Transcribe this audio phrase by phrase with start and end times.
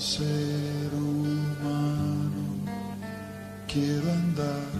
[0.00, 2.64] ser humano
[3.70, 4.70] quiero andar.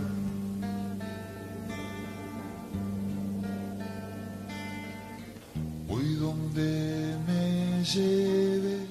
[5.87, 8.87] Voy donde me lleve.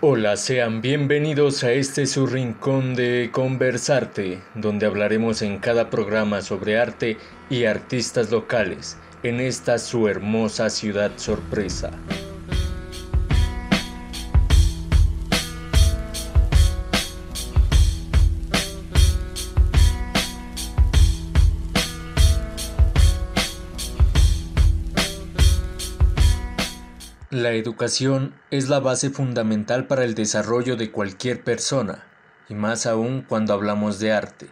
[0.00, 6.78] Hola, sean bienvenidos a este su rincón de Conversarte, donde hablaremos en cada programa sobre
[6.78, 7.16] arte
[7.50, 11.90] y artistas locales en esta su hermosa ciudad sorpresa.
[27.42, 32.04] La educación es la base fundamental para el desarrollo de cualquier persona,
[32.48, 34.46] y más aún cuando hablamos de arte.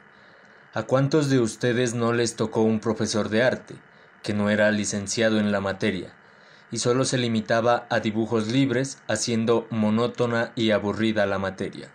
[0.75, 3.77] ¿A cuántos de ustedes no les tocó un profesor de arte,
[4.25, 6.15] que no era licenciado en la materia,
[6.73, 11.93] y solo se limitaba a dibujos libres, haciendo monótona y aburrida la materia?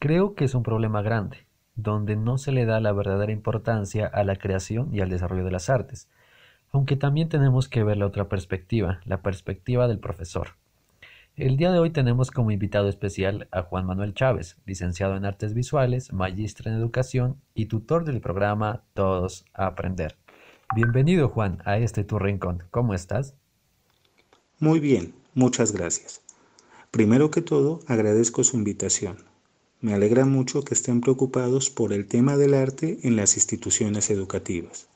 [0.00, 1.46] Creo que es un problema grande,
[1.76, 5.52] donde no se le da la verdadera importancia a la creación y al desarrollo de
[5.52, 6.08] las artes,
[6.72, 10.56] aunque también tenemos que ver la otra perspectiva, la perspectiva del profesor.
[11.36, 15.54] El día de hoy tenemos como invitado especial a Juan Manuel Chávez, licenciado en Artes
[15.54, 20.16] Visuales, magíster en Educación y tutor del programa Todos a Aprender.
[20.74, 22.64] Bienvenido Juan a este tu rincón.
[22.70, 23.34] ¿Cómo estás?
[24.58, 26.20] Muy bien, muchas gracias.
[26.90, 29.16] Primero que todo, agradezco su invitación.
[29.80, 34.89] Me alegra mucho que estén preocupados por el tema del arte en las instituciones educativas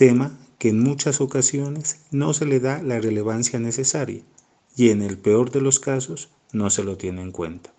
[0.00, 4.22] tema que en muchas ocasiones no se le da la relevancia necesaria
[4.74, 7.70] y en el peor de los casos no se lo tiene en cuenta.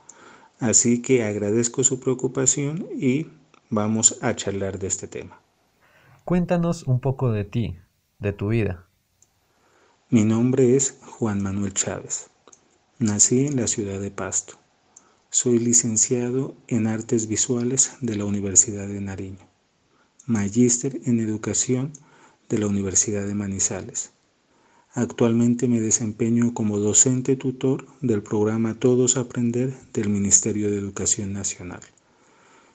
[0.60, 3.26] Así que agradezco su preocupación y
[3.72, 5.42] vamos a charlar de este tema.
[6.24, 7.80] Cuéntanos un poco de ti,
[8.20, 8.86] de tu vida.
[10.12, 12.30] Mi nombre es Juan Manuel Chávez.
[13.00, 14.60] Nací en la ciudad de Pasto.
[15.32, 19.48] Soy licenciado en Artes Visuales de la Universidad de Nariño,
[20.28, 21.94] magíster en Educación
[22.51, 24.12] de la Universidad de Manizales.
[24.94, 31.79] Actualmente me desempeño como docente tutor del programa Todos Aprender del Ministerio de Educación Nacional.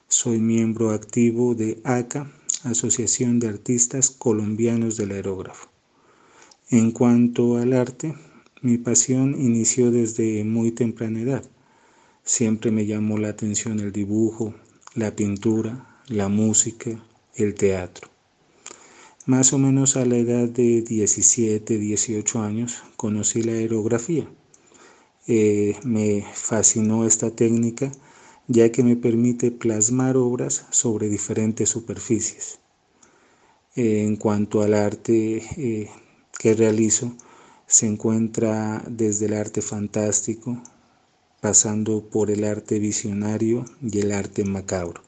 [0.09, 2.33] Soy miembro activo de ACA,
[2.65, 5.69] Asociación de Artistas Colombianos del Aerógrafo.
[6.71, 8.15] En cuanto al arte,
[8.63, 11.45] mi pasión inició desde muy temprana edad.
[12.25, 14.55] Siempre me llamó la atención el dibujo,
[14.95, 16.99] la pintura, la música,
[17.35, 18.16] el teatro.
[19.27, 24.31] Más o menos a la edad de 17, 18 años conocí la aerografía.
[25.27, 27.91] Eh, me fascinó esta técnica
[28.47, 32.61] ya que me permite plasmar obras sobre diferentes superficies.
[33.75, 35.91] Eh, en cuanto al arte eh,
[36.39, 37.13] que realizo,
[37.67, 40.63] se encuentra desde el arte fantástico,
[41.41, 45.06] pasando por el arte visionario y el arte macabro.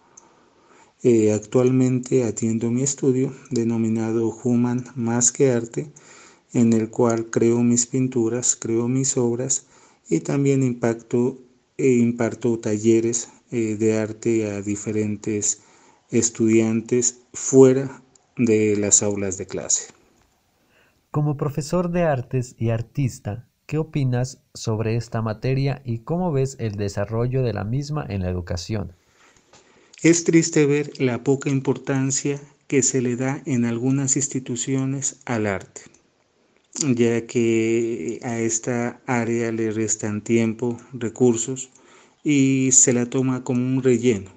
[1.04, 5.92] Eh, actualmente atiendo mi estudio denominado Human Más que Arte,
[6.53, 9.66] en el cual creo mis pinturas, creo mis obras
[10.09, 11.38] y también impacto
[11.76, 15.62] e imparto talleres eh, de arte a diferentes
[16.10, 18.03] estudiantes fuera
[18.36, 19.92] de las aulas de clase.
[21.12, 26.75] Como profesor de artes y artista, ¿qué opinas sobre esta materia y cómo ves el
[26.75, 28.94] desarrollo de la misma en la educación?
[30.00, 35.81] Es triste ver la poca importancia que se le da en algunas instituciones al arte,
[36.86, 41.70] ya que a esta área le restan tiempo, recursos
[42.22, 44.31] y se la toma como un relleno,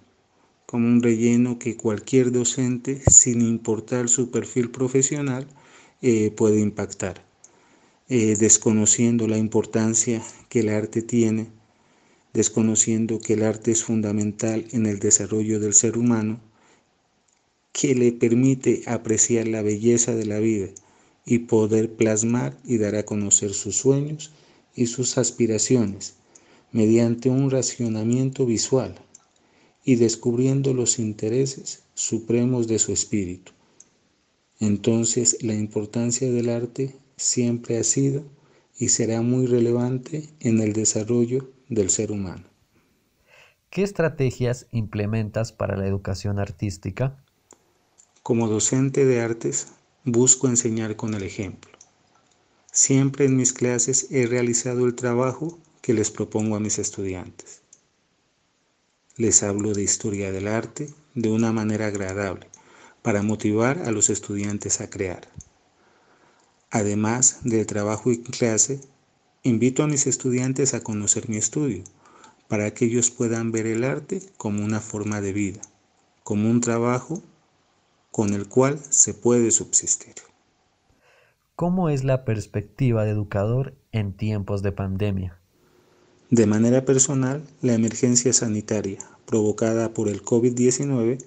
[0.66, 5.46] como un relleno que cualquier docente, sin importar su perfil profesional,
[6.02, 7.24] eh, puede impactar,
[8.10, 11.61] eh, desconociendo la importancia que el arte tiene
[12.34, 16.40] desconociendo que el arte es fundamental en el desarrollo del ser humano,
[17.74, 20.70] que le permite apreciar la belleza de la vida
[21.26, 24.32] y poder plasmar y dar a conocer sus sueños
[24.76, 26.16] y sus aspiraciones
[26.72, 28.96] mediante un racionamiento visual
[29.84, 33.52] y descubriendo los intereses supremos de su espíritu.
[34.60, 38.24] Entonces la importancia del arte siempre ha sido
[38.78, 42.44] y será muy relevante en el desarrollo del ser humano.
[43.72, 47.24] ¿Qué estrategias implementas para la educación artística?
[48.22, 49.70] Como docente de artes,
[50.04, 51.72] busco enseñar con el ejemplo.
[52.72, 57.62] Siempre en mis clases he realizado el trabajo que les propongo a mis estudiantes.
[59.16, 62.50] Les hablo de historia del arte de una manera agradable
[63.02, 65.28] para motivar a los estudiantes a crear.
[66.70, 68.82] Además del trabajo en clase,
[69.44, 71.84] Invito a mis estudiantes a conocer mi estudio,
[72.48, 75.62] para que ellos puedan ver el arte como una forma de vida,
[76.24, 77.24] como un trabajo
[78.12, 80.14] con el cual se puede subsistir.
[81.56, 85.40] ¿Cómo es la perspectiva de educador en tiempos de pandemia?
[86.30, 91.18] De manera personal, la emergencia sanitaria provocada por el COVID-19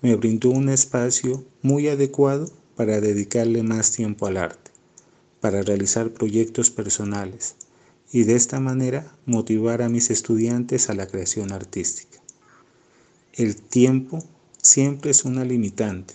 [0.00, 4.70] me brindó un espacio muy adecuado para dedicarle más tiempo al arte,
[5.40, 7.56] para realizar proyectos personales
[8.14, 12.20] y de esta manera motivar a mis estudiantes a la creación artística.
[13.32, 14.22] El tiempo
[14.62, 16.14] siempre es una limitante,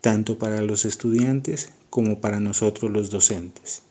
[0.00, 3.82] tanto para los estudiantes como para nosotros los docentes.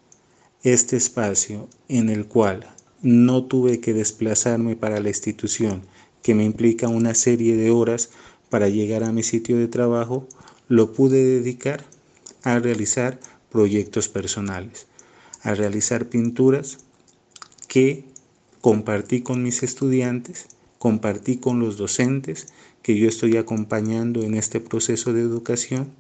[0.64, 2.66] Este espacio en el cual
[3.02, 5.82] no tuve que desplazarme para la institución,
[6.24, 8.10] que me implica una serie de horas
[8.50, 10.30] para llegar a mi sitio de trabajo,
[10.70, 11.84] lo pude dedicar
[12.44, 13.20] a realizar
[13.52, 14.88] proyectos personales,
[15.44, 16.78] a realizar pinturas
[17.72, 18.04] que
[18.60, 20.48] compartí con mis estudiantes,
[20.78, 22.48] compartí con los docentes
[22.82, 25.94] que yo estoy acompañando en este proceso de educación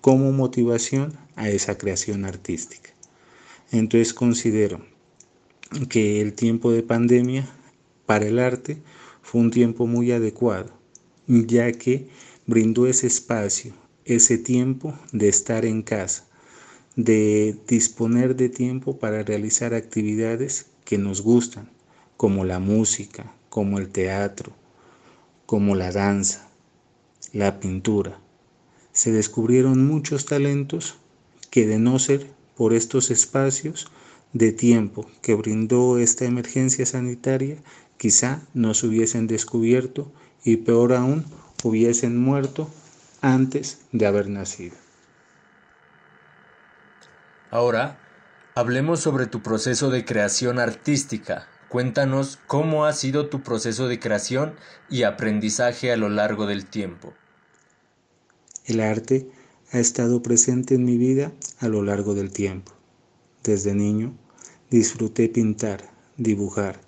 [0.00, 2.94] como motivación a esa creación artística.
[3.70, 4.80] Entonces considero
[5.90, 7.46] que el tiempo de pandemia
[8.06, 8.78] para el arte
[9.20, 10.70] fue un tiempo muy adecuado,
[11.26, 12.08] ya que
[12.46, 13.74] brindó ese espacio,
[14.06, 16.26] ese tiempo de estar en casa,
[16.96, 21.68] de disponer de tiempo para realizar actividades que nos gustan,
[22.16, 24.54] como la música, como el teatro,
[25.44, 26.48] como la danza,
[27.34, 28.18] la pintura
[28.92, 30.96] se descubrieron muchos talentos
[31.50, 33.88] que de no ser por estos espacios
[34.32, 37.58] de tiempo que brindó esta emergencia sanitaria,
[37.98, 40.10] quizá no se hubiesen descubierto
[40.42, 41.26] y peor aún,
[41.64, 42.70] hubiesen muerto
[43.20, 44.76] antes de haber nacido.
[47.50, 48.07] Ahora,
[48.58, 51.46] hablemos sobre tu proceso de creación artística.
[51.68, 54.56] Cuéntanos cómo ha sido tu proceso de creación
[54.90, 57.14] y aprendizaje a lo largo del tiempo.
[58.64, 59.30] El arte
[59.70, 62.72] ha estado presente en mi vida a lo largo del tiempo.
[63.44, 64.12] Desde niño
[64.70, 66.80] disfruté pintar, dibujar.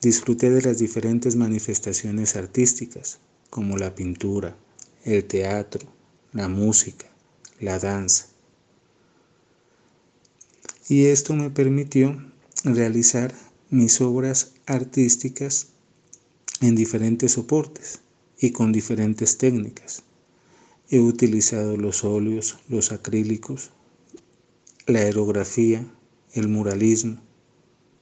[0.00, 3.18] Disfruté de las diferentes manifestaciones artísticas,
[3.50, 4.54] como la pintura,
[5.02, 5.88] el teatro,
[6.32, 7.06] la música,
[7.58, 8.31] la danza.
[10.88, 12.20] Y esto me permitió
[12.64, 13.34] realizar
[13.70, 15.68] mis obras artísticas
[16.60, 18.00] en diferentes soportes
[18.38, 20.02] y con diferentes técnicas.
[20.90, 23.70] He utilizado los óleos, los acrílicos,
[24.86, 25.86] la aerografía,
[26.32, 27.18] el muralismo,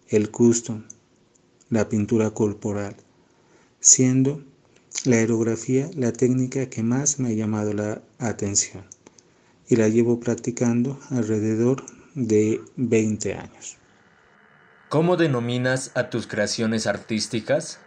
[0.08, 0.84] el custom,
[1.68, 2.96] la pintura corporal,
[3.80, 4.42] siendo
[5.04, 8.84] la aerografía la técnica que más me ha llamado la atención
[9.68, 11.84] y la llevo practicando alrededor
[12.14, 13.76] de 20 años.
[14.88, 17.78] ¿Cómo denominas a tus creaciones artísticas?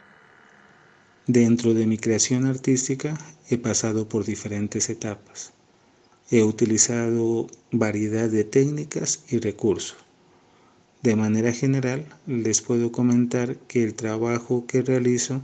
[1.27, 3.17] Dentro de mi creación artística
[3.49, 5.53] he pasado por diferentes etapas.
[6.31, 9.97] He utilizado variedad de técnicas y recursos.
[11.01, 15.41] De manera general, les puedo comentar que el trabajo que realizo,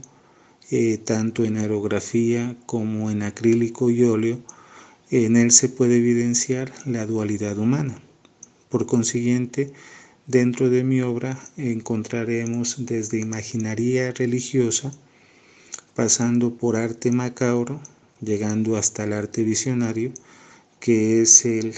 [0.70, 4.40] eh, tanto en aerografía como en acrílico y óleo,
[5.10, 8.00] en él se puede evidenciar la dualidad humana.
[8.70, 9.72] Por consiguiente,
[10.26, 14.92] dentro de mi obra encontraremos desde imaginaría religiosa,
[15.96, 17.80] pasando por arte macabro,
[18.20, 20.12] llegando hasta el arte visionario,
[20.78, 21.74] que es el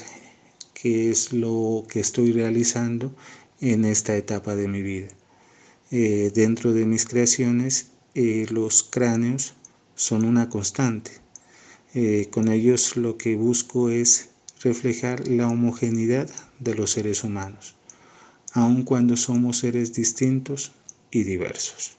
[0.75, 3.15] que es lo que estoy realizando
[3.61, 5.09] en esta etapa de mi vida.
[5.91, 9.55] Eh, dentro de mis creaciones, eh, los cráneos
[9.95, 11.13] son una constante.
[11.95, 14.29] Eh, con ellos lo que busco es
[14.63, 16.29] reflejar la homogeneidad
[16.63, 17.75] de los seres humanos,
[18.53, 20.73] aun cuando somos seres distintos
[21.11, 21.97] y diversos.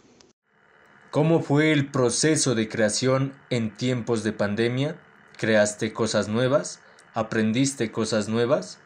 [1.12, 5.00] ¿Cómo fue el proceso de creación en tiempos de pandemia?
[5.38, 6.80] ¿Creaste cosas nuevas?
[7.14, 8.80] ¿Aprendiste cosas nuevas?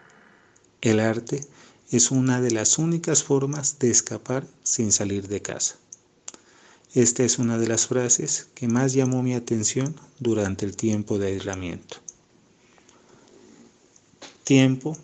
[0.82, 1.46] El arte
[1.90, 5.78] es una de las únicas formas de escapar sin salir de casa.
[6.94, 11.28] Esta es una de las frases que más llamó mi atención durante el tiempo de
[11.28, 11.98] aislamiento.
[14.44, 14.98] Tiempo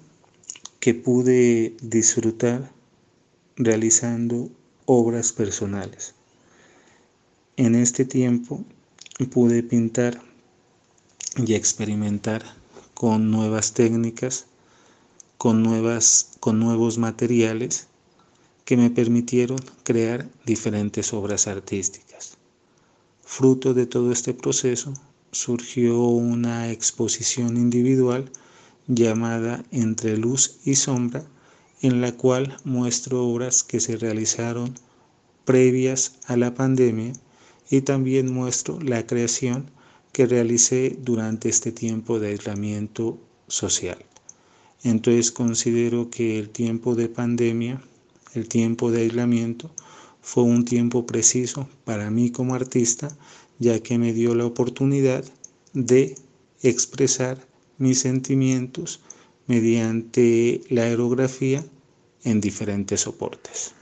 [0.83, 2.69] que pude disfrutar
[3.55, 4.49] realizando
[4.85, 6.13] obras personales
[7.55, 8.65] en este tiempo
[9.31, 10.21] pude pintar
[11.37, 12.43] y experimentar
[12.93, 14.47] con nuevas técnicas,
[15.37, 17.87] con, nuevas, con nuevos materiales
[18.65, 22.37] que me permitieron crear diferentes obras artísticas.
[23.23, 24.93] Fruto de todo este proceso
[25.31, 28.29] surgió una exposición individual
[28.87, 31.25] llamada Entre luz y sombra,
[31.81, 34.73] en la cual muestro obras que se realizaron
[35.45, 37.13] previas a la pandemia
[37.69, 39.69] y también muestro la creación
[40.11, 43.97] que realicé durante este tiempo de aislamiento social.
[44.83, 47.81] Entonces considero que el tiempo de pandemia,
[48.33, 49.71] el tiempo de aislamiento,
[50.21, 53.15] fue un tiempo preciso para mí como artista,
[53.59, 55.23] ya que me dio la oportunidad
[55.73, 56.15] de
[56.61, 57.45] expresar
[57.77, 59.01] mis sentimientos
[59.47, 61.63] mediante la aerografía
[62.23, 63.73] en diferentes soportes.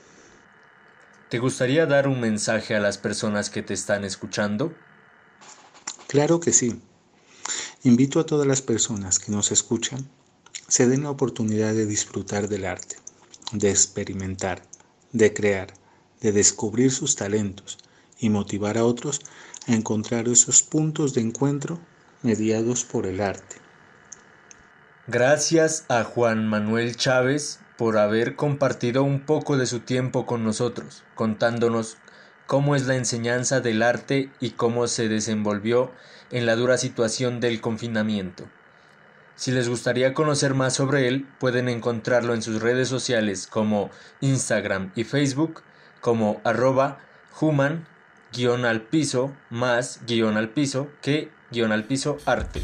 [1.29, 4.73] ¿Te gustaría dar un mensaje a las personas que te están escuchando?
[6.07, 6.81] Claro que sí.
[7.83, 10.09] Invito a todas las personas que nos escuchan
[10.67, 12.97] se den la oportunidad de disfrutar del arte,
[13.53, 14.61] de experimentar,
[15.13, 15.73] de crear,
[16.19, 17.77] de descubrir sus talentos
[18.19, 19.21] y motivar a otros
[19.67, 21.79] a encontrar esos puntos de encuentro
[22.23, 23.60] mediados por el arte.
[25.07, 31.03] Gracias a Juan Manuel Chávez por haber compartido un poco de su tiempo con nosotros,
[31.15, 31.97] contándonos
[32.45, 35.91] cómo es la enseñanza del arte y cómo se desenvolvió
[36.29, 38.47] en la dura situación del confinamiento.
[39.35, 43.89] Si les gustaría conocer más sobre él, pueden encontrarlo en sus redes sociales como
[44.19, 45.63] Instagram y Facebook
[45.99, 46.99] como arroba
[47.39, 47.87] human
[48.31, 52.61] guion al piso más guion al piso que guion al piso arte.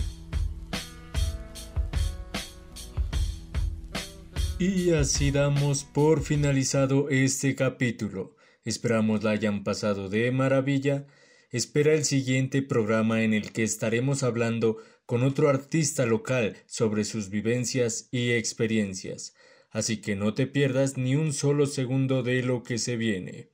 [4.60, 8.36] Y así damos por finalizado este capítulo.
[8.66, 11.06] Esperamos la hayan pasado de maravilla.
[11.52, 17.30] Espera el siguiente programa en el que estaremos hablando con otro artista local sobre sus
[17.30, 19.36] vivencias y experiencias.
[19.70, 23.52] Así que no te pierdas ni un solo segundo de lo que se viene.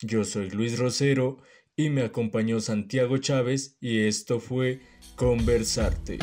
[0.00, 1.36] Yo soy Luis Rosero
[1.76, 4.80] y me acompañó Santiago Chávez y esto fue
[5.16, 6.18] Conversarte.